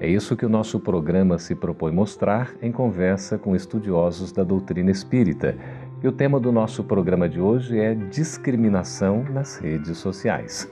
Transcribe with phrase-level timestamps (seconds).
[0.00, 4.90] É isso que o nosso programa se propõe mostrar em conversa com estudiosos da doutrina
[4.90, 5.56] espírita.
[6.02, 10.70] E o tema do nosso programa de hoje é discriminação nas redes sociais.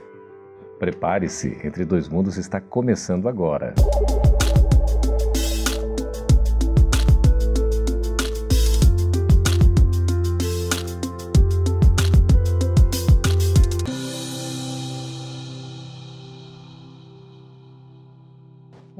[0.77, 3.73] Prepare-se, Entre Dois Mundos está começando agora.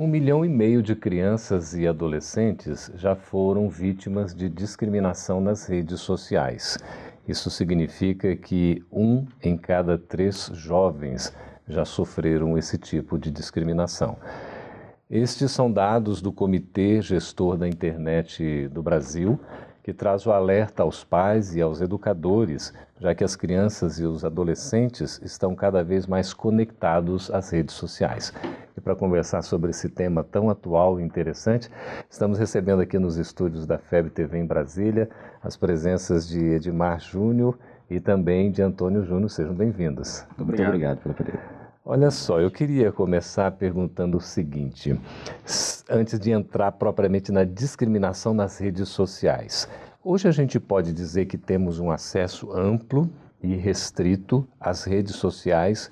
[0.03, 6.01] Um milhão e meio de crianças e adolescentes já foram vítimas de discriminação nas redes
[6.01, 6.77] sociais.
[7.25, 11.33] Isso significa que um em cada três jovens
[11.65, 14.17] já sofreram esse tipo de discriminação.
[15.09, 19.39] Estes são dados do Comitê Gestor da Internet do Brasil,
[19.83, 24.23] que traz o alerta aos pais e aos educadores, já que as crianças e os
[24.23, 28.33] adolescentes estão cada vez mais conectados às redes sociais.
[28.77, 31.69] E para conversar sobre esse tema tão atual e interessante,
[32.09, 35.09] estamos recebendo aqui nos estúdios da FEB TV em Brasília
[35.43, 39.29] as presenças de Edmar Júnior e também de Antônio Júnior.
[39.29, 40.25] Sejam bem-vindos.
[40.37, 41.62] Muito obrigado, obrigado pela presença.
[41.85, 44.97] Olha só, eu queria começar perguntando o seguinte:
[45.89, 49.67] antes de entrar propriamente na discriminação nas redes sociais,
[50.01, 53.09] hoje a gente pode dizer que temos um acesso amplo
[53.41, 55.91] e restrito às redes sociais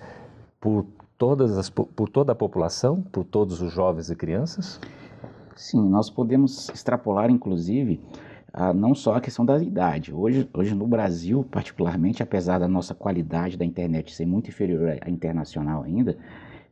[0.62, 0.86] por,
[1.18, 4.80] todas as, por toda a população, por todos os jovens e crianças?
[5.58, 8.00] Sim, nós podemos extrapolar, inclusive,
[8.54, 10.14] ah, não só a questão da idade.
[10.14, 15.10] Hoje, hoje no Brasil, particularmente, apesar da nossa qualidade da internet ser muito inferior à
[15.10, 16.18] internacional ainda,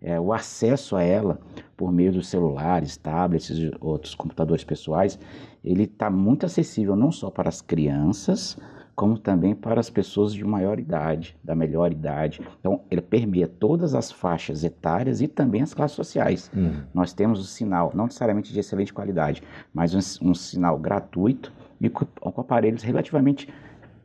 [0.02, 1.40] é, o acesso a ela
[1.76, 5.20] por meio dos celulares, tablets e outros computadores pessoais,
[5.64, 8.58] ele está muito acessível não só para as crianças,
[8.96, 12.42] como também para as pessoas de maior idade, da melhor idade.
[12.60, 16.52] Então, ele permeia todas as faixas etárias e também as classes sociais.
[16.54, 16.82] Uhum.
[16.94, 19.42] Nós temos o um sinal, não necessariamente de excelente qualidade,
[19.74, 22.06] mas um, um sinal gratuito e com,
[22.38, 23.48] aparelhos relativamente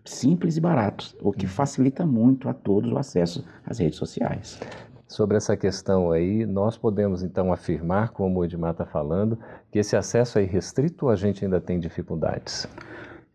[0.05, 1.51] simples e baratos, o que uhum.
[1.51, 4.61] facilita muito a todos o acesso às redes sociais.
[5.07, 9.39] Sobre essa questão aí, nós podemos então afirmar, como o Edmar está falando,
[9.71, 12.67] que esse acesso é restrito ou a gente ainda tem dificuldades?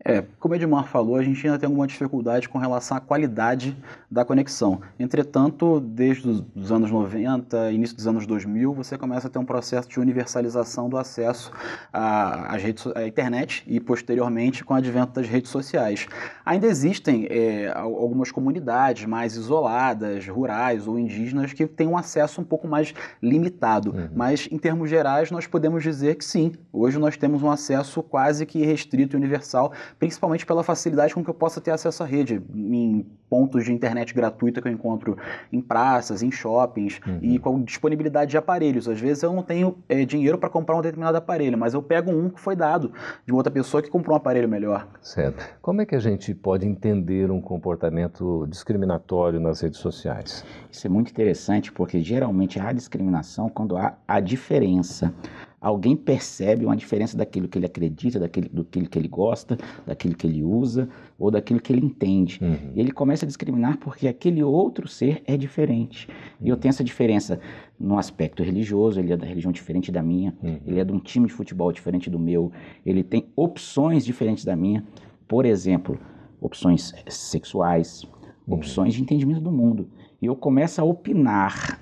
[0.04, 3.76] É, como o Edmar falou, a gente ainda tem alguma dificuldade com relação à qualidade
[4.10, 4.80] da conexão.
[4.98, 9.90] Entretanto, desde os anos 90, início dos anos 2000, você começa a ter um processo
[9.90, 11.52] de universalização do acesso
[11.92, 16.08] à, redes, à internet e, posteriormente, com o advento das redes sociais.
[16.46, 22.46] Ainda existem é, algumas comunidades mais isoladas, rurais ou indígenas, que têm um acesso um
[22.46, 23.92] pouco mais limitado.
[23.92, 24.10] Uhum.
[24.16, 28.46] Mas, em termos gerais, nós podemos dizer que sim, hoje nós temos um acesso quase
[28.46, 32.42] que restrito e universal principalmente pela facilidade com que eu possa ter acesso à rede,
[32.54, 35.18] em pontos de internet gratuita que eu encontro
[35.52, 37.20] em praças, em shoppings uhum.
[37.22, 38.88] e com disponibilidade de aparelhos.
[38.88, 42.12] Às vezes eu não tenho é, dinheiro para comprar um determinado aparelho, mas eu pego
[42.12, 42.92] um que foi dado
[43.26, 44.88] de outra pessoa que comprou um aparelho melhor.
[45.02, 45.48] Certo.
[45.62, 50.44] Como é que a gente pode entender um comportamento discriminatório nas redes sociais?
[50.72, 55.14] Isso é muito interessante porque geralmente há discriminação quando há a diferença
[55.62, 60.26] alguém percebe uma diferença daquilo que ele acredita, daquilo, daquilo que ele gosta, daquilo que
[60.26, 60.88] ele usa
[61.18, 62.40] ou daquilo que ele entende.
[62.42, 62.72] Uhum.
[62.76, 66.08] E ele começa a discriminar porque aquele outro ser é diferente.
[66.08, 66.48] Uhum.
[66.48, 67.40] E eu tenho essa diferença
[67.80, 70.60] no aspecto religioso, ele é da religião diferente da minha, uhum.
[70.66, 72.52] ele é de um time de futebol diferente do meu,
[72.86, 74.84] ele tem opções diferentes da minha.
[75.28, 76.00] Por exemplo,
[76.40, 78.04] opções sexuais,
[78.48, 78.56] uhum.
[78.56, 79.90] opções de entendimento do mundo.
[80.22, 81.80] E eu começo a opinar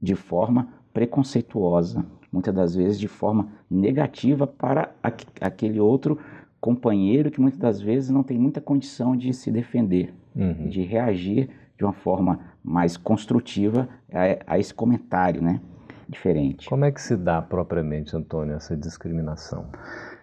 [0.00, 4.90] de forma preconceituosa, muitas das vezes de forma negativa para
[5.40, 6.18] aquele outro
[6.60, 10.68] companheiro que muitas das vezes não tem muita condição de se defender, uhum.
[10.68, 11.48] de reagir
[11.78, 15.60] de uma forma mais construtiva a, a, esse comentário, né?
[16.08, 16.68] Diferente.
[16.68, 19.66] Como é que se dá propriamente, Antônio, essa discriminação?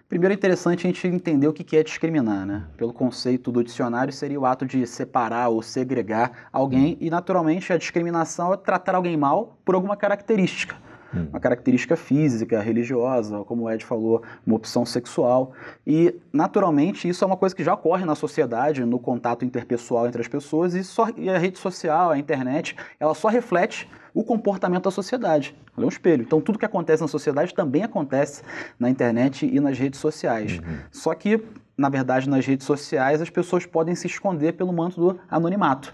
[0.10, 2.68] Primeiro é interessante a gente entender o que é discriminar, né?
[2.76, 7.78] Pelo conceito do dicionário seria o ato de separar ou segregar alguém e naturalmente a
[7.78, 10.76] discriminação é tratar alguém mal por alguma característica
[11.14, 11.28] hum.
[11.30, 15.54] uma característica física, religiosa, como o Ed falou, uma opção sexual.
[15.86, 20.22] E, naturalmente, isso é uma coisa que já ocorre na sociedade, no contato interpessoal entre
[20.22, 24.84] as pessoas, e, só, e a rede social, a internet, ela só reflete o comportamento
[24.84, 25.56] da sociedade.
[25.76, 26.24] Ela é um espelho.
[26.24, 28.44] Então, tudo que acontece na sociedade também acontece
[28.80, 30.60] na internet e nas redes sociais.
[30.60, 30.78] Uhum.
[30.92, 31.42] Só que
[31.82, 35.94] na verdade, nas redes sociais, as pessoas podem se esconder pelo manto do anonimato.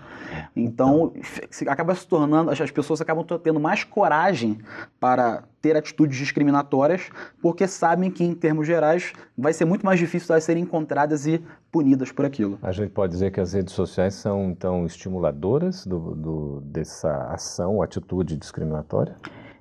[0.55, 1.71] Então, então.
[1.71, 4.59] acaba se tornando, as pessoas acabam tendo mais coragem
[4.99, 7.09] para ter atitudes discriminatórias,
[7.41, 11.41] porque sabem que, em termos gerais, vai ser muito mais difícil elas serem encontradas e
[11.71, 12.59] punidas por aquilo.
[12.61, 17.81] A gente pode dizer que as redes sociais são, então, estimuladoras do, do dessa ação,
[17.81, 19.15] atitude discriminatória?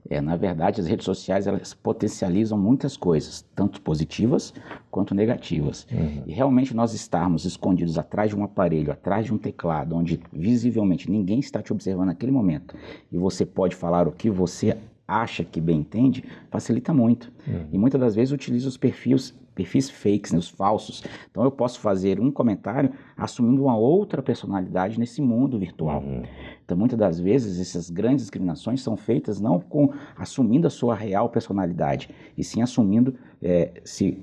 [0.08, 4.55] É, na verdade, as redes sociais elas potencializam muitas coisas, tanto positivas
[4.91, 5.87] quanto negativas.
[5.91, 6.23] Uhum.
[6.26, 11.11] E realmente nós estarmos escondidos atrás de um aparelho, atrás de um teclado, onde visivelmente
[11.11, 12.76] ninguém está te observando naquele momento,
[13.11, 14.76] e você pode falar o que você
[15.06, 17.32] acha que bem entende, facilita muito.
[17.47, 17.67] Uhum.
[17.73, 21.03] E muitas das vezes utiliza os perfis, perfis fakes, né, os falsos.
[21.31, 26.03] Então eu posso fazer um comentário assumindo uma outra personalidade nesse mundo virtual.
[26.03, 26.23] Uhum.
[26.67, 31.29] Então muitas das vezes essas grandes discriminações são feitas não com assumindo a sua real
[31.29, 34.19] personalidade, e sim assumindo, é, se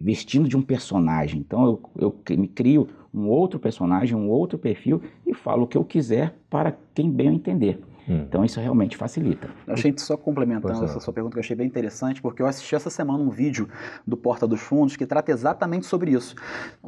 [0.00, 1.40] vestindo de um personagem.
[1.40, 5.78] Então eu, eu me crio um outro personagem, um outro perfil e falo o que
[5.78, 7.80] eu quiser para quem bem eu entender.
[8.08, 8.24] Hum.
[8.28, 9.48] Então isso realmente facilita.
[9.66, 12.74] Eu achei só complementando essa sua pergunta que eu achei bem interessante, porque eu assisti
[12.74, 13.68] essa semana um vídeo
[14.06, 16.34] do Porta dos Fundos que trata exatamente sobre isso.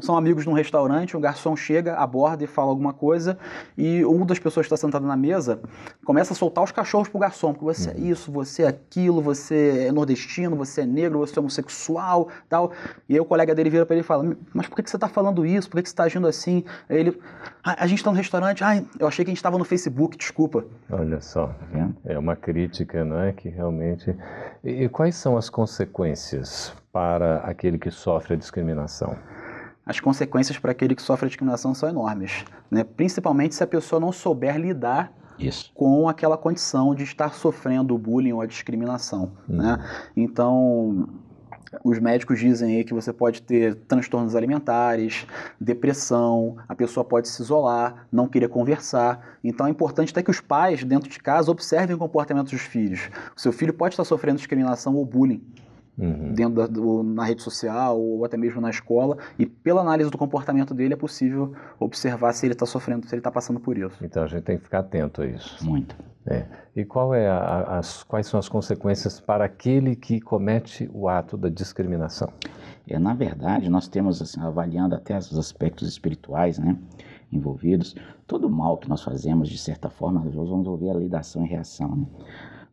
[0.00, 3.38] São amigos num restaurante, um garçom chega, aborda e fala alguma coisa,
[3.76, 5.60] e uma das pessoas que está sentada na mesa
[6.10, 8.06] começa a soltar os cachorros pro garçom, porque você é uhum.
[8.06, 12.72] isso, você é aquilo, você é nordestino, você é negro, você é homossexual, tal.
[13.08, 15.06] E aí o colega dele vira para ele e fala: "Mas por que você está
[15.06, 15.70] falando isso?
[15.70, 17.20] Por que você está agindo assim?" Aí ele:
[17.62, 18.64] "A, a gente está no restaurante.
[18.64, 21.20] Ai, eu achei que a gente estava no Facebook, desculpa." Olha.
[21.20, 21.54] Só,
[22.04, 23.32] é uma crítica, não é?
[23.32, 24.12] Que realmente.
[24.64, 29.14] E, e quais são as consequências para aquele que sofre a discriminação?
[29.86, 32.82] As consequências para aquele que sofre a discriminação são enormes, né?
[32.82, 35.70] Principalmente se a pessoa não souber lidar isso.
[35.74, 39.32] com aquela condição de estar sofrendo o bullying ou a discriminação.
[39.48, 39.56] Uhum.
[39.56, 39.84] Né?
[40.16, 41.08] Então,
[41.84, 45.26] os médicos dizem aí que você pode ter transtornos alimentares,
[45.60, 49.38] depressão, a pessoa pode se isolar, não querer conversar.
[49.42, 53.08] Então é importante até que os pais, dentro de casa, observem o comportamento dos filhos.
[53.36, 55.42] O seu filho pode estar sofrendo discriminação ou bullying
[55.98, 56.32] uhum.
[56.34, 59.16] dentro da, do, na rede social ou até mesmo na escola.
[59.38, 63.20] E pela análise do comportamento dele é possível observar se ele está sofrendo, se ele
[63.20, 64.04] está passando por isso.
[64.04, 65.64] Então a gente tem que ficar atento a isso.
[65.64, 65.96] Muito.
[66.26, 66.44] É.
[66.76, 71.36] E qual é a, as, quais são as consequências para aquele que comete o ato
[71.36, 72.30] da discriminação?
[72.86, 76.76] É, na verdade, nós temos, assim, avaliando até os aspectos espirituais, né,
[77.32, 77.94] envolvidos,
[78.26, 81.20] todo o mal que nós fazemos, de certa forma, nós vamos ouvir a lei da
[81.20, 81.96] ação e reação.
[81.96, 82.06] Né?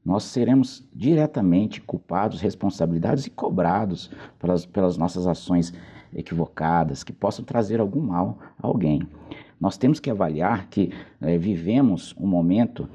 [0.08, 4.10] Nós seremos diretamente culpados, responsabilizados e cobrados
[4.40, 5.74] pelas, pelas nossas ações
[6.16, 9.02] equivocadas que possam trazer algum mal a alguém.
[9.60, 12.88] Nós temos que avaliar que é, vivemos um momento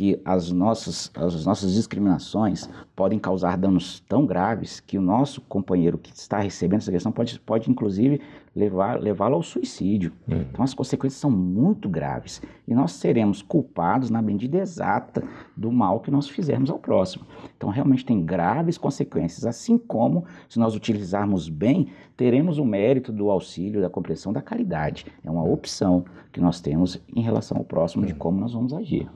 [0.00, 2.66] que as nossas, as nossas discriminações
[2.96, 7.38] podem causar danos tão graves que o nosso companheiro que está recebendo essa agressão pode,
[7.40, 8.18] pode inclusive
[8.56, 10.10] levar, levá-lo ao suicídio.
[10.26, 10.40] Uhum.
[10.50, 15.22] Então as consequências são muito graves e nós seremos culpados na medida exata
[15.54, 17.26] do mal que nós fizermos ao próximo.
[17.54, 23.28] Então realmente tem graves consequências, assim como se nós utilizarmos bem, teremos o mérito do
[23.28, 25.04] auxílio, da compreensão, da caridade.
[25.22, 28.18] É uma opção que nós temos em relação ao próximo de uhum.
[28.18, 29.06] como nós vamos agir.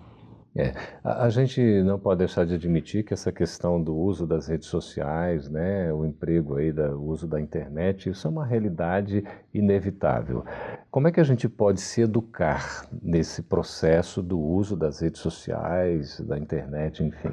[0.57, 0.73] É,
[1.03, 4.69] a, a, gente não pode deixar de admitir que essa questão do uso das redes
[4.69, 10.45] sociais, né, o emprego aí, da, o uso da internet, isso é uma realidade inevitável.
[10.93, 16.21] Como é que a gente pode se educar nesse processo do uso das redes sociais,
[16.21, 17.33] da internet, enfim?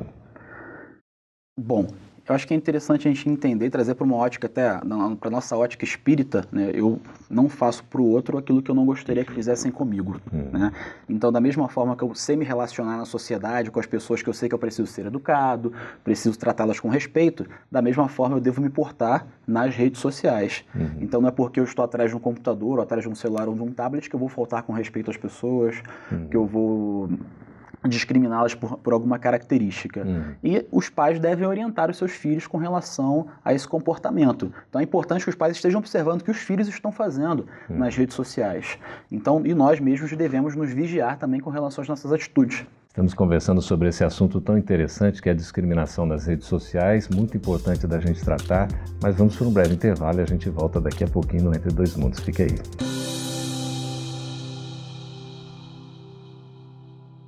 [1.60, 1.86] Bom,
[2.28, 4.80] eu acho que é interessante a gente entender e trazer para uma ótica até,
[5.20, 6.72] para nossa ótica espírita, né?
[6.74, 7.00] Eu
[7.30, 10.50] não faço para o outro aquilo que eu não gostaria que fizessem comigo, hum.
[10.52, 10.72] né?
[11.10, 14.30] Então, da mesma forma que eu sei me relacionar na sociedade com as pessoas que
[14.30, 15.74] eu sei que eu preciso ser educado,
[16.04, 20.64] preciso tratá-las com respeito, da mesma forma eu devo me portar nas redes sociais.
[20.76, 20.98] Uhum.
[21.02, 23.48] Então, não é porque eu estou atrás de um computador, ou atrás de um celular
[23.48, 26.28] ou de um tablet que eu vou faltar com respeito às pessoas, uhum.
[26.28, 27.10] que eu vou
[27.88, 30.04] discriminá-las por, por, alguma característica.
[30.04, 30.36] Uhum.
[30.44, 34.52] E os pais devem orientar os seus filhos com relação a esse comportamento.
[34.70, 37.78] Então é importante que os pais estejam observando o que os filhos estão fazendo uhum.
[37.78, 38.78] nas redes sociais.
[39.12, 42.66] Então, e nós mesmos devemos nos vigiar também com relação às nossas atitudes.
[42.92, 47.38] Estamos conversando sobre esse assunto tão interessante que é a discriminação nas redes sociais, muito
[47.38, 48.68] importante da gente tratar,
[49.02, 51.72] mas vamos por um breve intervalo e a gente volta daqui a pouquinho no Entre
[51.72, 52.20] Dois Mundos.
[52.20, 53.31] Fique aí.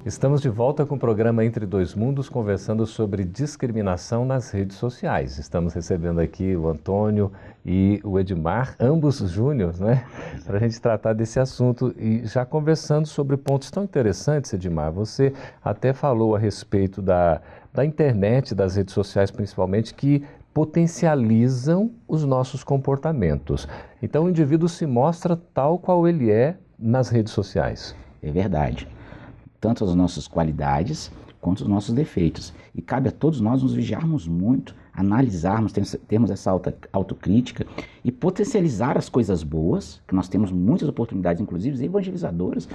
[0.05, 5.37] Estamos de volta com o programa Entre Dois Mundos, conversando sobre discriminação nas redes sociais.
[5.37, 7.31] Estamos recebendo aqui o Antônio
[7.65, 10.05] e o Edmar, ambos júniores, né?
[10.45, 14.91] Para a gente tratar desse assunto e já conversando sobre pontos tão interessantes, Edmar.
[14.91, 15.31] Você
[15.63, 17.39] até falou a respeito da,
[17.73, 20.21] da internet, das redes sociais principalmente, que
[20.53, 23.69] potencializam os nossos comportamentos.
[24.01, 27.95] Então o indivíduo se mostra tal qual ele é nas redes sociais.
[28.21, 28.85] É verdade.
[29.63, 32.53] Tanto as nossas qualidades quanto os nossos defeitos.
[32.75, 35.73] E cabe a todos nós nos vigiarmos muito analisarmos,
[36.07, 37.65] termos essa auto, autocrítica
[38.03, 42.69] e potencializar as coisas boas, que nós temos muitas oportunidades, inclusive evangelizadoras,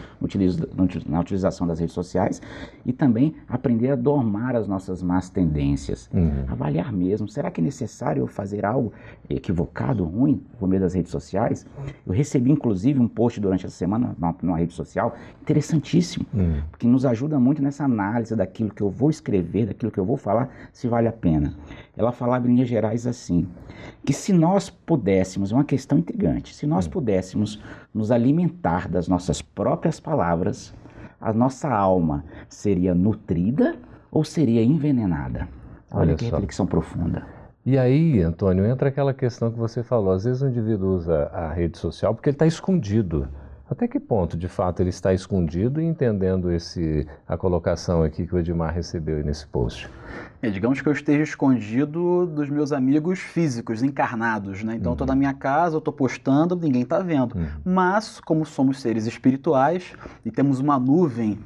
[1.07, 2.43] na utilização das redes sociais,
[2.85, 6.11] e também aprender a domar as nossas más tendências.
[6.13, 6.45] Uhum.
[6.49, 8.93] Avaliar mesmo, será que é necessário fazer algo
[9.29, 11.67] equivocado, ruim, por meio das redes sociais?
[12.07, 16.63] Eu recebi, inclusive, um post durante essa semana numa, rede social, interessantíssimo, uhum.
[16.71, 20.17] porque nos ajuda muito nessa análise daquilo que eu vou escrever, daquilo que eu vou
[20.17, 21.55] falar, se vale a pena.
[21.99, 23.49] Ela falava em linhas gerais assim:
[24.05, 26.91] que se nós pudéssemos, é uma questão intrigante, se nós hum.
[26.91, 27.63] pudéssemos
[27.93, 30.73] nos alimentar das nossas próprias palavras,
[31.21, 33.77] a nossa alma seria nutrida
[34.11, 35.49] ou seria envenenada?
[35.91, 36.37] Olha, Olha que só.
[36.37, 37.27] reflexão profunda.
[37.67, 40.13] E aí, Antônio, entra aquela questão que você falou.
[40.13, 43.29] Às vezes o indivíduo usa a rede social porque ele está escondido.
[43.71, 48.35] Até que ponto, de fato, ele está escondido e entendendo esse, a colocação aqui que
[48.35, 49.89] o Edmar recebeu nesse post?
[50.41, 54.77] É, digamos que eu esteja escondido dos meus amigos físicos, encarnados, né?
[54.77, 55.07] Então, uhum.
[55.07, 57.37] na minha casa, eu tô postando, ninguém tá vendo.
[57.37, 57.47] Uhum.
[57.65, 59.93] Mas, como somos seres espirituais
[60.25, 61.39] e temos uma nuvem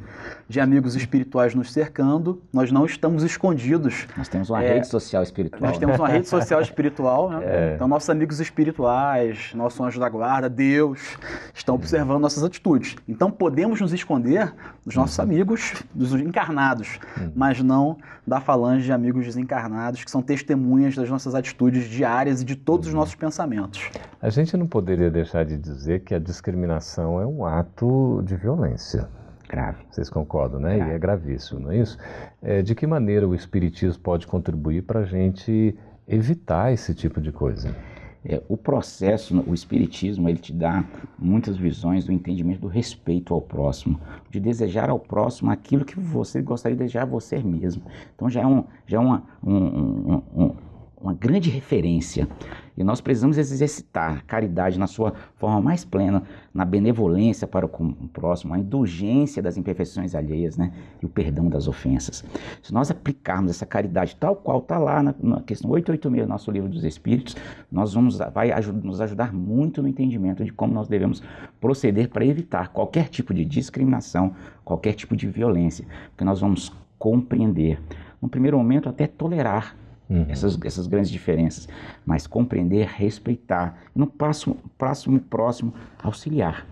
[0.48, 4.06] de amigos espirituais nos cercando, nós não estamos escondidos.
[4.16, 5.62] Nós temos uma é, rede social espiritual.
[5.62, 7.40] Nós temos uma rede social espiritual, né?
[7.44, 7.72] É.
[7.74, 11.16] Então, nossos amigos espirituais, nosso anjo da guarda, Deus,
[11.54, 12.96] estão observando nossas atitudes.
[13.08, 14.52] Então, podemos nos esconder
[14.84, 15.24] dos nossos uhum.
[15.24, 17.32] amigos, dos encarnados, uhum.
[17.34, 22.44] mas não da falange de amigos desencarnados que são testemunhas das nossas atitudes diárias e
[22.44, 23.90] de todos os nossos pensamentos.
[24.20, 29.08] A gente não poderia deixar de dizer que a discriminação é um ato de violência.
[29.52, 29.84] Grave.
[29.90, 30.76] Vocês concordam, né?
[30.76, 30.90] Grave.
[30.90, 31.98] E é gravíssimo, não é isso?
[32.40, 35.76] É, de que maneira o Espiritismo pode contribuir para a gente
[36.08, 37.76] evitar esse tipo de coisa?
[38.24, 40.84] É, o processo, o espiritismo, ele te dá
[41.18, 46.40] muitas visões do entendimento do respeito ao próximo, de desejar ao próximo aquilo que você
[46.40, 47.82] gostaria de desejar a você mesmo.
[48.14, 50.56] Então já é, um, já é uma, um, um, um
[51.02, 52.28] uma grande referência.
[52.76, 56.22] E nós precisamos exercitar caridade na sua forma mais plena,
[56.54, 60.72] na benevolência para o próximo, a indulgência das imperfeições alheias né?
[61.02, 62.24] e o perdão das ofensas.
[62.62, 66.50] Se nós aplicarmos essa caridade tal qual está lá na, na, questão 886 do nosso
[66.50, 67.36] livro dos Espíritos,
[67.70, 68.50] nós vamos vai
[68.82, 71.22] nos ajudar muito no entendimento de como nós devemos
[71.60, 77.80] proceder para evitar qualquer tipo de discriminação, qualquer tipo de violência, porque nós vamos compreender,
[78.20, 79.76] no primeiro momento até tolerar
[80.12, 80.26] Uhum.
[80.28, 81.66] Essas, essas grandes diferenças.
[82.04, 83.78] Mas compreender, respeitar.
[83.94, 86.66] No próximo, próximo, próximo, auxiliar.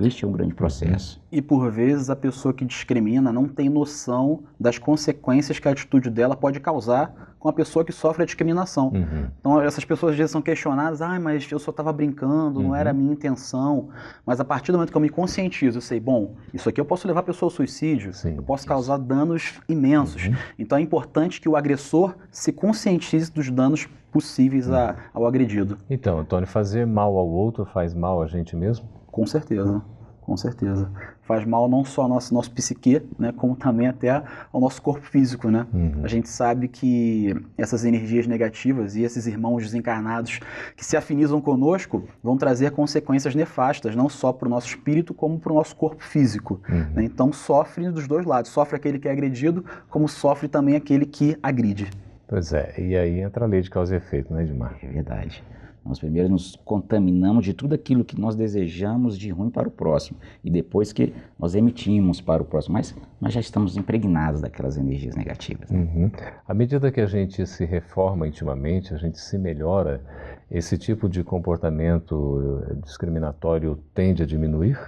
[0.00, 1.20] Este é um grande processo.
[1.30, 6.08] E por vezes a pessoa que discrimina não tem noção das consequências que a atitude
[6.08, 8.88] dela pode causar com a pessoa que sofre a discriminação.
[8.88, 9.28] Uhum.
[9.38, 12.68] Então essas pessoas às vezes são questionadas, ah, mas eu só estava brincando, uhum.
[12.68, 13.88] não era a minha intenção.
[14.26, 16.84] Mas a partir do momento que eu me conscientizo, eu sei, bom, isso aqui eu
[16.84, 20.26] posso levar a pessoa ao suicídio, Sim, eu posso causar danos imensos.
[20.26, 20.34] Uhum.
[20.58, 24.96] Então é importante que o agressor se conscientize dos danos possíveis a, uhum.
[25.14, 25.78] ao agredido.
[25.88, 28.88] Então, Antônio, fazer mal ao outro faz mal a gente mesmo?
[29.10, 29.82] Com certeza,
[30.28, 30.90] com certeza.
[31.22, 35.06] Faz mal não só ao nosso, nosso psique, né, como também até ao nosso corpo
[35.06, 35.66] físico, né?
[35.72, 36.02] Uhum.
[36.04, 40.38] A gente sabe que essas energias negativas e esses irmãos desencarnados
[40.76, 45.38] que se afinizam conosco vão trazer consequências nefastas, não só para o nosso espírito, como
[45.40, 46.60] para o nosso corpo físico.
[46.68, 46.86] Uhum.
[46.94, 47.04] Né?
[47.04, 48.50] Então sofre dos dois lados.
[48.50, 51.90] Sofre aquele que é agredido, como sofre também aquele que agride.
[52.26, 54.76] Pois é, e aí entra a lei de causa e efeito, né, Edmar?
[54.82, 55.42] É verdade.
[55.88, 60.18] Nós primeiro nos contaminamos de tudo aquilo que nós desejamos de ruim para o próximo
[60.44, 65.16] e depois que nós emitimos para o próximo, mas nós já estamos impregnados daquelas energias
[65.16, 65.70] negativas.
[65.70, 65.78] Né?
[65.78, 66.10] Uhum.
[66.46, 70.02] À medida que a gente se reforma intimamente, a gente se melhora,
[70.50, 74.78] esse tipo de comportamento discriminatório tende a diminuir?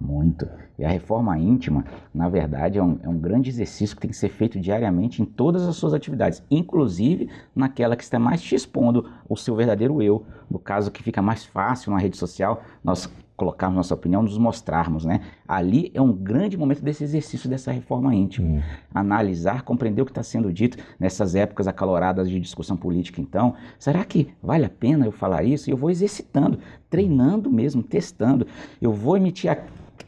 [0.00, 0.48] Muito.
[0.78, 4.16] E a reforma íntima, na verdade, é um, é um, grande exercício que tem que
[4.16, 9.10] ser feito diariamente em todas as suas atividades, inclusive naquela que está mais te expondo
[9.28, 10.24] o seu verdadeiro eu.
[10.48, 15.04] No caso que fica mais fácil na rede social, nós colocarmos nossa opinião, nos mostrarmos,
[15.04, 15.20] né?
[15.46, 18.48] Ali é um grande momento desse exercício dessa reforma íntima.
[18.48, 18.62] Hum.
[18.92, 23.20] Analisar, compreender o que está sendo dito nessas épocas acaloradas de discussão política.
[23.20, 25.70] Então, será que vale a pena eu falar isso?
[25.70, 26.58] E eu vou exercitando,
[26.90, 28.44] treinando mesmo, testando.
[28.82, 29.56] Eu vou emitir a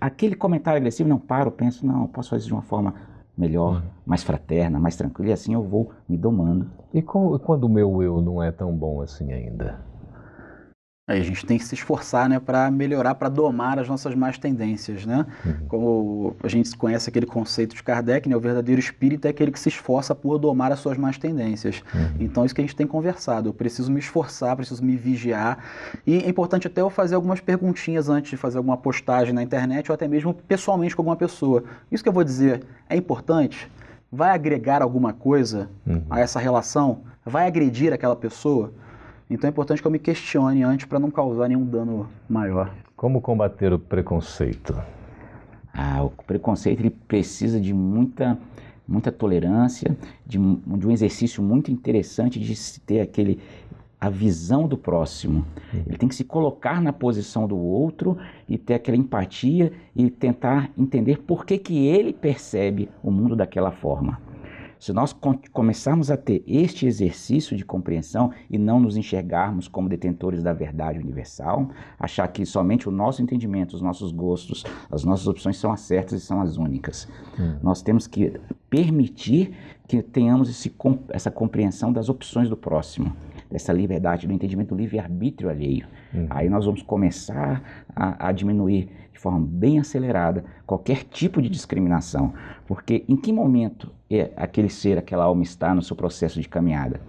[0.00, 2.95] aquele comentário agressivo, não paro, penso, não, posso fazer de uma forma
[3.37, 3.83] melhor, uhum.
[4.07, 6.71] mais fraterna, mais tranquila, e assim eu vou me domando.
[6.92, 9.80] E quando o meu eu não é tão bom assim ainda?
[11.11, 14.38] Aí a gente tem que se esforçar, né, para melhorar, para domar as nossas más
[14.38, 15.26] tendências, né?
[15.45, 15.67] Uhum.
[15.67, 19.59] Como a gente conhece aquele conceito de Kardec, né, o verdadeiro espírito é aquele que
[19.59, 21.83] se esforça por domar as suas más tendências.
[21.93, 22.11] Uhum.
[22.21, 23.49] Então, isso que a gente tem conversado.
[23.49, 25.59] Eu preciso me esforçar, preciso me vigiar.
[26.07, 29.90] E é importante até eu fazer algumas perguntinhas antes de fazer alguma postagem na internet
[29.90, 31.64] ou até mesmo pessoalmente com alguma pessoa.
[31.90, 33.69] Isso que eu vou dizer é importante?
[34.12, 36.05] Vai agregar alguma coisa uhum.
[36.09, 37.00] a essa relação?
[37.26, 38.73] Vai agredir aquela pessoa?
[39.30, 42.75] Então é importante que eu me questione antes para não causar nenhum dano maior.
[42.96, 44.76] Como combater o preconceito?
[45.72, 48.37] Ah, o preconceito ele precisa de muita,
[48.88, 49.96] muita tolerância,
[50.26, 53.38] de, de um exercício muito interessante de se ter aquele
[54.00, 55.44] a visão do próximo.
[55.87, 58.16] Ele tem que se colocar na posição do outro
[58.49, 63.70] e ter aquela empatia e tentar entender por que, que ele percebe o mundo daquela
[63.70, 64.18] forma.
[64.80, 65.14] Se nós
[65.52, 70.99] começarmos a ter este exercício de compreensão e não nos enxergarmos como detentores da verdade
[70.99, 71.68] universal,
[71.99, 76.22] achar que somente o nosso entendimento, os nossos gostos, as nossas opções são as certas
[76.22, 77.06] e são as únicas.
[77.38, 77.56] Hum.
[77.62, 78.32] Nós temos que
[78.70, 79.52] permitir
[79.87, 80.75] que tenhamos esse,
[81.10, 83.14] essa compreensão das opções do próximo,
[83.50, 85.87] dessa liberdade, do entendimento do livre-arbítrio alheio.
[86.14, 86.26] Hum.
[86.30, 88.88] Aí nós vamos começar a, a diminuir
[89.20, 92.32] forma bem acelerada qualquer tipo de discriminação.
[92.66, 97.00] Porque em que momento é aquele ser, aquela alma está no seu processo de caminhada?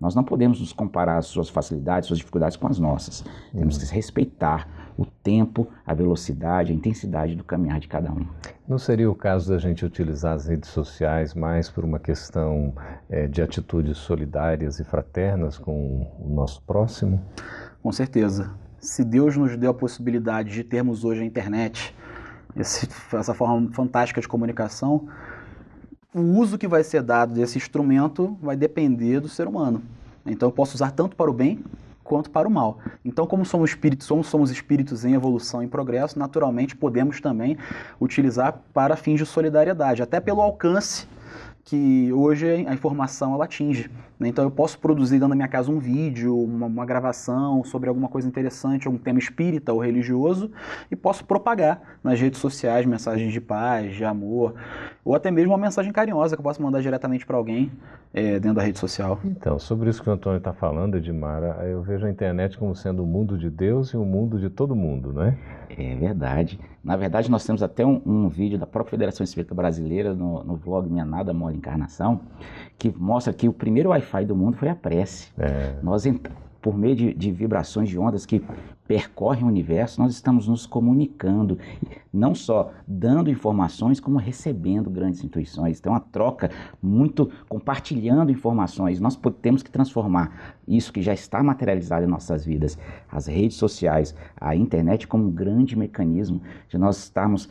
[0.00, 3.22] Nós não podemos nos comparar as suas facilidades, suas dificuldades com as nossas.
[3.54, 8.26] Temos que respeitar o tempo, a velocidade, a intensidade do caminhar de cada um.
[8.66, 12.74] Não seria o caso da gente utilizar as redes sociais mais por uma questão
[13.08, 17.20] é, de atitudes solidárias e fraternas com o nosso próximo?
[17.82, 18.50] Com certeza.
[18.80, 21.94] Se Deus nos deu a possibilidade de termos hoje a internet,
[22.56, 25.06] esse, essa forma fantástica de comunicação,
[26.14, 29.82] o uso que vai ser dado desse instrumento vai depender do ser humano.
[30.24, 31.62] Então eu posso usar tanto para o bem
[32.02, 32.78] quanto para o mal.
[33.04, 37.58] Então, como somos espíritos, somos, somos espíritos em evolução, em progresso, naturalmente podemos também
[38.00, 41.06] utilizar para fins de solidariedade, até pelo alcance
[41.64, 43.90] que hoje a informação ela atinge.
[44.18, 44.28] Né?
[44.28, 48.08] Então eu posso produzir dentro da minha casa um vídeo, uma, uma, gravação sobre alguma
[48.08, 50.50] coisa interessante, algum tema espírita ou religioso,
[50.90, 54.54] e posso propagar nas redes sociais mensagens de paz, de amor,
[55.10, 57.68] ou até mesmo uma mensagem carinhosa que eu posso mandar diretamente para alguém
[58.14, 59.18] é, dentro da rede social.
[59.24, 63.02] Então, sobre isso que o Antônio está falando, Edmara, eu vejo a internet como sendo
[63.02, 65.36] o mundo de Deus e o mundo de todo mundo, né?
[65.76, 66.60] É verdade.
[66.84, 70.54] Na verdade, nós temos até um, um vídeo da própria Federação Espírita Brasileira no, no
[70.54, 72.20] vlog Minha Nada Mole Encarnação,
[72.78, 75.32] que mostra que o primeiro Wi-Fi do mundo foi a prece.
[75.36, 75.74] É.
[75.82, 76.06] Nós
[76.60, 78.42] por meio de, de, vibrações de ondas que
[78.86, 81.58] percorrem o universo, nós estamos nos comunicando,
[82.12, 85.78] não só dando informações, como recebendo grandes intuições.
[85.78, 86.50] Então, uma troca
[86.82, 89.00] muito compartilhando informações.
[89.00, 92.78] Nós temos que transformar isso que já está materializado em nossas vidas,
[93.10, 97.48] as redes sociais, a internet, como um grande mecanismo de nós estarmos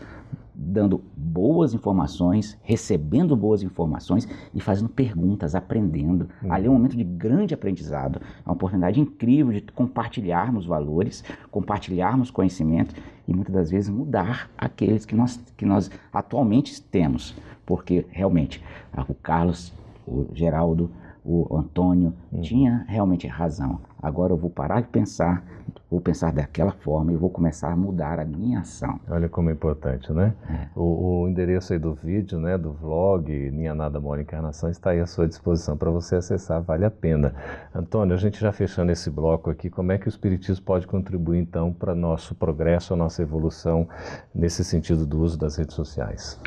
[0.59, 6.27] dando boas informações, recebendo boas informações e fazendo perguntas, aprendendo.
[6.43, 6.51] Uhum.
[6.51, 12.29] Ali é um momento de grande aprendizado, é uma oportunidade incrível de compartilharmos valores, compartilharmos
[12.29, 12.93] conhecimento
[13.29, 17.35] e muitas das vezes mudar aqueles que nós, que nós atualmente temos.
[17.63, 18.63] Porque realmente
[19.07, 19.71] o Carlos,
[20.07, 20.89] o Geraldo,
[21.23, 22.41] o Antônio uhum.
[22.41, 23.79] tinha realmente razão.
[24.01, 25.43] Agora eu vou parar de pensar,
[25.91, 28.99] vou pensar daquela forma e vou começar a mudar a minha ação.
[29.09, 30.33] Olha como é importante, né?
[30.49, 30.67] É.
[30.75, 35.01] O, o, endereço aí do vídeo, né, do vlog Minha Nada Mora Encarnação está aí
[35.01, 37.35] à sua disposição para você acessar, vale a pena.
[37.75, 41.39] Antônio, a gente já fechando esse bloco aqui, como é que o Espiritismo pode contribuir
[41.39, 43.87] então para nosso progresso, a nossa evolução
[44.33, 46.39] nesse sentido do uso das redes sociais?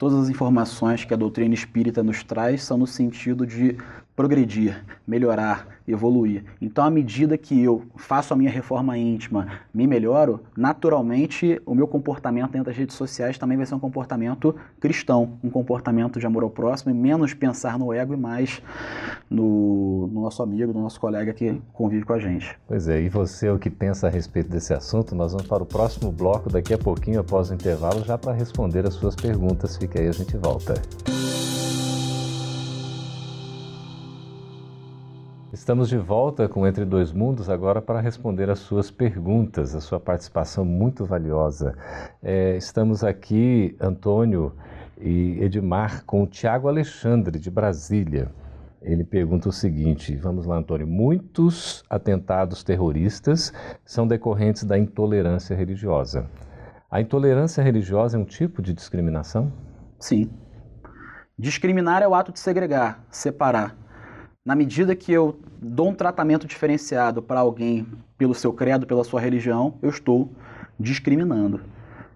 [0.00, 3.76] Todas as informações que a doutrina espírita nos traz são no sentido de
[4.14, 6.44] progredir, melhorar, evoluir.
[6.60, 11.86] Então, à medida que eu faço a minha reforma íntima, me melhoro, naturalmente o meu
[11.86, 16.42] comportamento dentro das redes sociais também vai ser um comportamento cristão, um comportamento de amor
[16.42, 18.62] ao próximo e menos pensar no ego e mais
[19.28, 22.56] no, no nosso amigo, no nosso colega que convive com a gente.
[22.66, 25.14] Pois é, e você o que pensa a respeito desse assunto?
[25.14, 28.86] Nós vamos para o próximo bloco daqui a pouquinho, após o intervalo, já para responder
[28.86, 29.76] as suas perguntas.
[29.76, 30.74] Fique aí, a gente volta.
[35.52, 39.98] Estamos de volta com Entre Dois Mundos agora para responder as suas perguntas, a sua
[39.98, 41.76] participação muito valiosa.
[42.22, 44.54] É, estamos aqui, Antônio
[44.96, 48.30] e Edmar, com o Tiago Alexandre, de Brasília.
[48.80, 50.86] Ele pergunta o seguinte: vamos lá, Antônio.
[50.86, 53.52] Muitos atentados terroristas
[53.84, 56.30] são decorrentes da intolerância religiosa.
[56.88, 59.52] A intolerância religiosa é um tipo de discriminação?
[59.98, 60.30] Sim.
[61.36, 63.89] Discriminar é o ato de segregar, separar.
[64.44, 69.20] Na medida que eu dou um tratamento diferenciado para alguém pelo seu credo, pela sua
[69.20, 70.30] religião, eu estou
[70.78, 71.60] discriminando.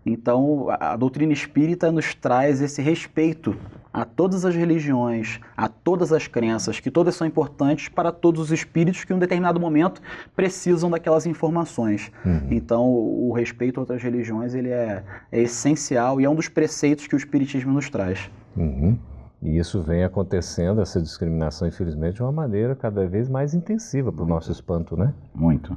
[0.06, 3.56] Então, a doutrina espírita nos traz esse respeito
[3.92, 8.50] a todas as religiões, a todas as crenças, que todas são importantes para todos os
[8.50, 10.02] espíritos que em um determinado momento
[10.34, 12.10] precisam daquelas informações.
[12.24, 12.48] Uhum.
[12.50, 17.06] Então, o respeito a outras religiões ele é, é, essencial e é um dos preceitos
[17.06, 18.28] que o espiritismo nos traz.
[18.56, 18.98] Uhum.
[19.44, 24.24] E isso vem acontecendo, essa discriminação, infelizmente, de uma maneira cada vez mais intensiva para
[24.24, 25.12] o nosso espanto, né?
[25.34, 25.76] Muito.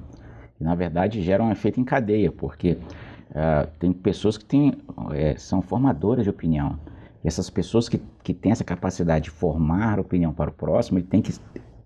[0.59, 2.77] E, na verdade, gera um efeito em cadeia, porque
[3.29, 4.73] Uh, tem pessoas que têm,
[5.11, 6.79] é, são formadoras de opinião.
[7.23, 11.07] E essas pessoas que, que têm essa capacidade de formar opinião para o próximo, ele
[11.07, 11.33] tem que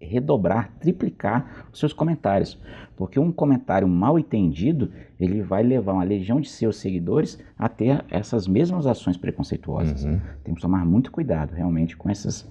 [0.02, 2.60] redobrar, triplicar os seus comentários.
[2.96, 8.04] Porque um comentário mal entendido, ele vai levar uma legião de seus seguidores a ter
[8.10, 10.04] essas mesmas ações preconceituosas.
[10.04, 10.20] Uhum.
[10.44, 12.50] Temos que tomar muito cuidado, realmente, com essas,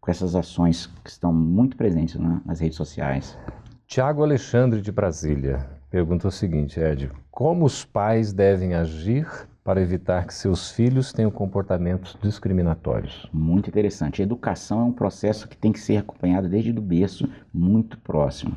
[0.00, 3.38] com essas ações que estão muito presentes né, nas redes sociais.
[3.86, 9.26] Tiago Alexandre de Brasília pergunta o seguinte, Ed: como os pais devem agir
[9.62, 13.28] para evitar que seus filhos tenham comportamentos discriminatórios?
[13.32, 14.22] Muito interessante.
[14.22, 18.56] A educação é um processo que tem que ser acompanhado desde o berço, muito próximo.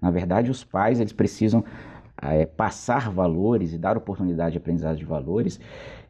[0.00, 1.64] Na verdade, os pais eles precisam
[2.22, 5.60] é, passar valores e dar oportunidade de aprendizado de valores,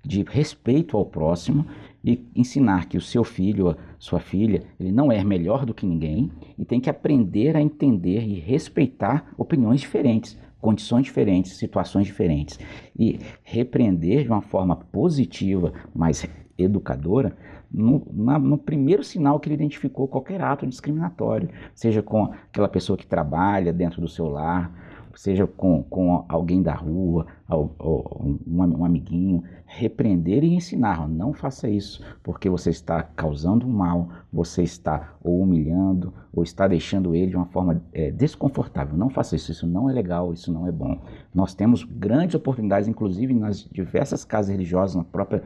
[0.04, 1.66] de respeito ao próximo
[2.04, 6.30] e ensinar que o seu filho, sua filha, ele não é melhor do que ninguém
[6.58, 12.58] e tem que aprender a entender e respeitar opiniões diferentes condições diferentes, situações diferentes.
[12.98, 17.36] E repreender de uma forma positiva, mas educadora,
[17.70, 22.96] no, na, no, primeiro sinal que ele identificou qualquer ato discriminatório, seja com aquela pessoa
[22.96, 24.72] que trabalha dentro do seu lar,
[25.14, 32.02] seja com, com alguém da rua, um, um amiguinho, repreender e ensinar, não faça isso,
[32.22, 37.46] porque você está causando mal, você está ou humilhando, ou está deixando ele de uma
[37.46, 38.96] forma é, desconfortável.
[38.96, 41.00] Não faça isso, isso não é legal, isso não é bom.
[41.34, 45.42] Nós temos grandes oportunidades, inclusive nas diversas casas religiosas, na própria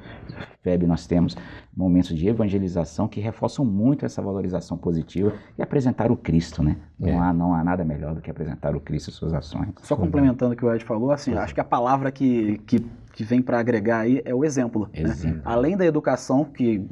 [0.63, 1.37] FEB nós temos
[1.77, 6.77] momentos de evangelização que reforçam muito essa valorização positiva e apresentar o Cristo, né?
[6.99, 7.17] Não, é.
[7.17, 9.69] há, não há nada melhor do que apresentar o Cristo e suas ações.
[9.83, 12.85] Só complementando o que o Ed falou, assim, acho que a palavra palavra que, que,
[13.15, 14.91] que vem para agregar aí é o exemplo.
[14.93, 15.09] Né?
[15.09, 15.37] exemplo.
[15.39, 15.43] Né?
[15.45, 16.87] Além da educação, que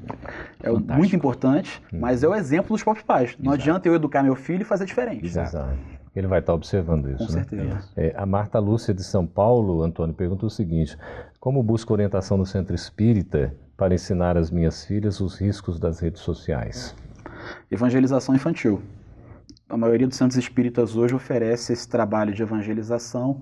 [0.62, 0.94] é Fantástico.
[0.94, 1.98] muito importante, hum.
[2.00, 3.37] mas é o exemplo dos próprios pais.
[3.38, 3.62] Não Exato.
[3.62, 5.26] adianta eu educar meu filho e fazer diferente.
[5.26, 5.59] Exato.
[6.14, 7.26] Ele vai estar observando isso.
[7.26, 7.44] Com né?
[7.44, 7.78] certeza.
[7.94, 10.96] É, a Marta Lúcia de São Paulo, Antônio, pergunta o seguinte:
[11.38, 16.22] Como busco orientação no centro espírita para ensinar às minhas filhas os riscos das redes
[16.22, 16.96] sociais?
[17.70, 18.80] Evangelização infantil
[19.68, 23.40] a maioria dos centros espíritas hoje oferece esse trabalho de evangelização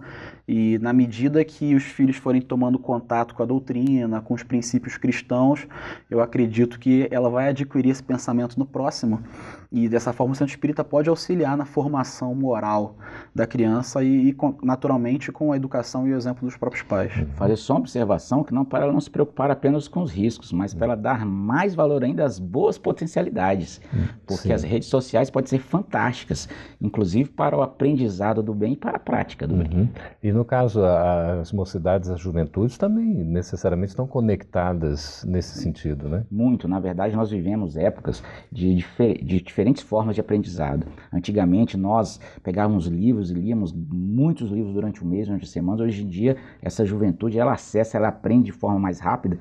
[0.49, 4.97] e na medida que os filhos forem tomando contato com a doutrina, com os princípios
[4.97, 5.67] cristãos,
[6.11, 9.23] eu acredito que ela vai adquirir esse pensamento no próximo
[9.71, 12.97] e dessa forma o centro espírita pode auxiliar na formação moral
[13.35, 17.13] da criança e, e naturalmente com a educação e o exemplo dos próprios pais.
[17.35, 20.53] Fazer só uma observação que não para ela não se preocupar apenas com os riscos,
[20.53, 23.79] mas para ela dar mais valor ainda às boas potencialidades,
[24.27, 24.53] porque Sim.
[24.55, 26.49] as redes sociais podem ser fantásticas práticas,
[26.81, 29.65] inclusive para o aprendizado do bem e para a prática do uhum.
[29.65, 29.91] bem.
[30.23, 36.25] E no caso, as mocidades, as juventudes também necessariamente estão conectadas nesse sentido, né?
[36.31, 36.69] Muito.
[36.69, 40.87] Na verdade, nós vivemos épocas de, difer de diferentes formas de aprendizado.
[41.13, 45.83] Antigamente, nós pegávamos livros e líamos muitos livros durante o mês, durante a semana.
[45.83, 49.39] Hoje em dia, essa juventude, ela acessa, ela aprende de forma mais rápida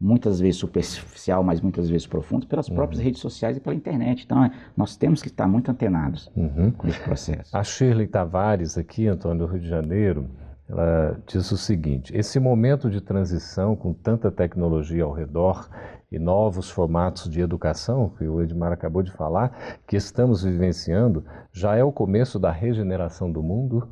[0.00, 2.76] muitas vezes superficial, mas muitas vezes profundo, pelas uhum.
[2.76, 4.24] próprias redes sociais e pela internet.
[4.24, 6.70] Então, é, nós temos que estar muito antenados uhum.
[6.70, 7.56] com esse processo.
[7.56, 10.28] A Shirley Tavares, aqui, Antônio, do Rio de Janeiro,
[10.68, 15.68] ela diz o seguinte: esse momento de transição com tanta tecnologia ao redor
[16.12, 21.74] e novos formatos de educação, que o Edmar acabou de falar, que estamos vivenciando, já
[21.76, 23.88] é o começo da regeneração do mundo?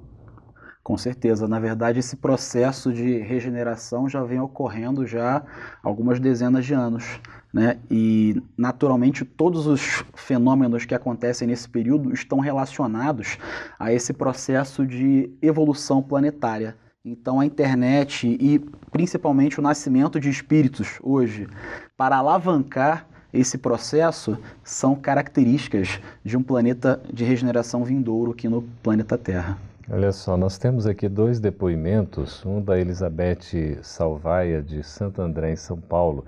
[0.87, 1.49] Com certeza.
[1.49, 5.43] Na verdade, esse processo de regeneração já vem ocorrendo já
[5.83, 7.19] algumas dezenas de anos.
[7.53, 7.79] Né?
[7.91, 13.37] E, naturalmente, todos os fenômenos que acontecem nesse período estão relacionados
[13.81, 16.77] a esse processo de evolução planetária.
[17.05, 18.61] Então, a internet e
[18.93, 21.49] principalmente o nascimento de espíritos hoje,
[21.97, 29.19] para alavancar esse processo, são características de um planeta de regeneração vindouro aqui no planeta
[29.19, 29.59] Terra.
[29.89, 35.57] Olha só, nós temos aqui dois depoimentos, um da Elizabeth Salvaia, de Santo André, em
[35.57, 36.25] São Paulo.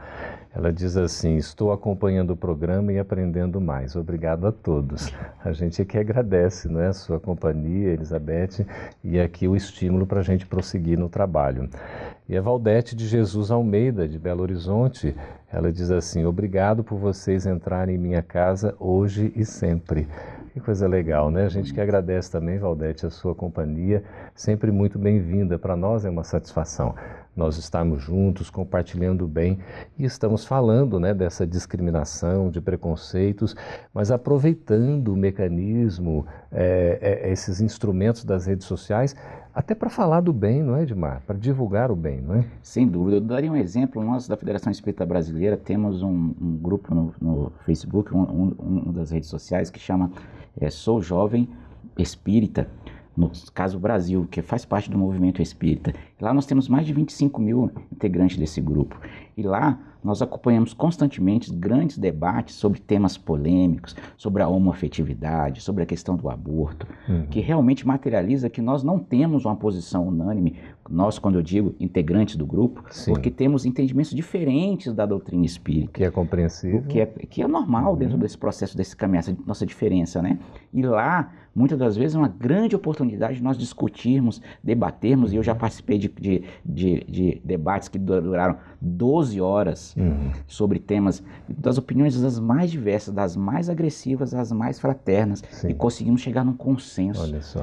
[0.54, 3.96] Ela diz assim: Estou acompanhando o programa e aprendendo mais.
[3.96, 5.12] Obrigado a todos.
[5.44, 8.64] A gente aqui agradece né, a sua companhia, Elizabeth,
[9.02, 11.68] e aqui o estímulo para a gente prosseguir no trabalho.
[12.28, 15.16] E a Valdete de Jesus Almeida, de Belo Horizonte,
[15.52, 20.06] ela diz assim: Obrigado por vocês entrarem em minha casa hoje e sempre.
[20.58, 21.44] Que coisa legal, né?
[21.44, 24.02] A gente que agradece também, Valdete, a sua companhia,
[24.34, 25.56] sempre muito bem-vinda.
[25.56, 26.96] Para nós é uma satisfação
[27.38, 29.60] nós estarmos juntos, compartilhando bem
[29.96, 33.54] e estamos falando né, dessa discriminação, de preconceitos,
[33.94, 39.14] mas aproveitando o mecanismo, é, é, esses instrumentos das redes sociais,
[39.54, 41.22] até para falar do bem, não é, Edmar?
[41.26, 42.44] Para divulgar o bem, não é?
[42.62, 43.16] Sem dúvida.
[43.16, 44.02] Eu daria um exemplo.
[44.02, 48.54] Nós, da Federação Espírita Brasileira, temos um, um grupo no, no Facebook, um, um,
[48.88, 50.10] um, das redes sociais, que chama
[50.60, 51.48] é, Sou Jovem
[51.98, 52.68] Espírita
[53.16, 55.92] no caso Brasil, que faz parte do movimento espírita.
[56.20, 58.96] Lá nós temos mais de 25 mil integrantes desse grupo.
[59.36, 59.76] E lá
[60.08, 66.30] nós acompanhamos constantemente grandes debates sobre temas polêmicos, sobre a homoafetividade, sobre a questão do
[66.30, 67.26] aborto, uhum.
[67.26, 70.56] que realmente materializa que nós não temos uma posição unânime,
[70.88, 73.12] nós, quando eu digo integrantes do grupo, Sim.
[73.12, 75.92] porque temos entendimentos diferentes da doutrina espírita.
[75.92, 76.82] Que é compreensível.
[76.88, 77.98] Que é, que é normal uhum.
[77.98, 80.38] dentro desse processo, desse caminho, essa nossa diferença, né?
[80.72, 85.42] E lá muitas das vezes é uma grande oportunidade de nós discutirmos, debatermos, e eu
[85.42, 90.30] já participei de, de, de, de debates que duraram 12 horas uhum.
[90.46, 95.68] sobre temas das opiniões das mais diversas, das mais agressivas às mais fraternas, Sim.
[95.68, 97.22] e conseguimos chegar num consenso,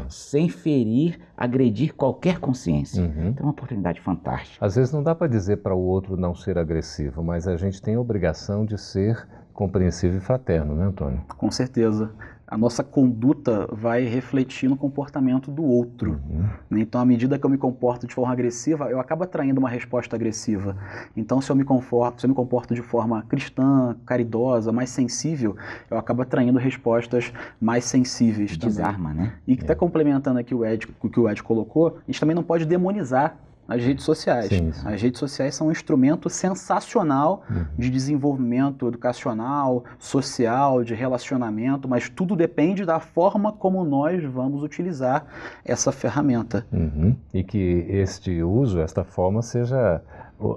[0.10, 3.04] sem ferir, agredir qualquer consciência.
[3.04, 3.30] Uhum.
[3.30, 4.66] Então é uma oportunidade fantástica.
[4.66, 7.82] Às vezes não dá para dizer para o outro não ser agressivo, mas a gente
[7.82, 11.22] tem a obrigação de ser compreensivo e fraterno, né, Antônio?
[11.38, 12.12] Com certeza
[12.48, 16.12] a nossa conduta vai refletir no comportamento do outro.
[16.30, 16.44] Uhum.
[16.70, 16.80] Né?
[16.82, 20.16] Então, à medida que eu me comporto de forma agressiva, eu acabo atraindo uma resposta
[20.16, 20.78] agressiva.
[21.18, 25.56] Então, se eu me, conforto, se eu me comporto de forma cristã, caridosa, mais sensível,
[25.90, 28.56] eu acabo atraindo respostas mais sensíveis.
[28.58, 29.26] Desarma, também.
[29.26, 29.34] né?
[29.48, 29.76] E que está é.
[29.76, 33.38] complementando aqui o Ed, o que o Ed colocou, a gente também não pode demonizar
[33.68, 34.48] as redes sociais.
[34.48, 34.88] Sim, sim.
[34.88, 37.66] As redes sociais são um instrumento sensacional uhum.
[37.78, 45.26] de desenvolvimento educacional, social, de relacionamento, mas tudo depende da forma como nós vamos utilizar
[45.64, 46.66] essa ferramenta.
[46.72, 47.16] Uhum.
[47.34, 50.02] E que este uso, esta forma, seja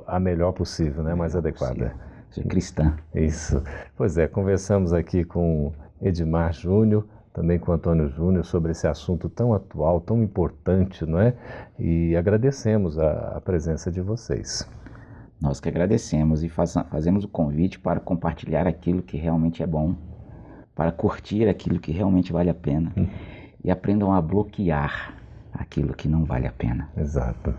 [0.07, 1.15] a melhor possível, né?
[1.15, 1.95] mais adequada.
[2.31, 2.95] Seja cristã.
[3.15, 3.63] Isso.
[3.97, 7.07] Pois é, conversamos aqui com Edmar Júnior
[7.39, 11.35] também com o Antônio Júnior sobre esse assunto tão atual, tão importante, não é?
[11.79, 14.69] E agradecemos a, a presença de vocês.
[15.41, 19.95] Nós que agradecemos e faz, fazemos o convite para compartilhar aquilo que realmente é bom,
[20.75, 23.07] para curtir aquilo que realmente vale a pena hum.
[23.63, 25.15] e aprendam a bloquear
[25.53, 26.91] aquilo que não vale a pena.
[26.97, 27.55] Exato.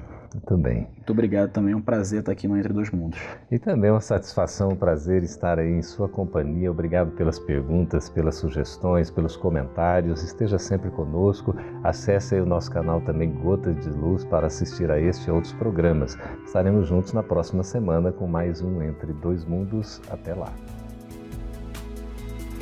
[0.46, 0.88] Também.
[0.96, 3.20] Muito obrigado também, é um prazer estar aqui no Entre Dois Mundos.
[3.50, 6.70] E também é uma satisfação, um prazer estar aí em sua companhia.
[6.70, 10.24] Obrigado pelas perguntas, pelas sugestões, pelos comentários.
[10.24, 11.56] Esteja sempre conosco.
[11.84, 15.54] Acesse aí o nosso canal também Gotas de Luz para assistir a este e outros
[15.54, 16.18] programas.
[16.46, 20.02] Estaremos juntos na próxima semana com mais um Entre Dois Mundos.
[20.10, 20.54] Até lá.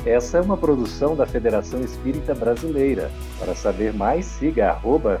[0.06, 3.10] Essa é uma produção da Federação Espírita Brasileira.
[3.38, 5.20] Para saber mais, siga arroba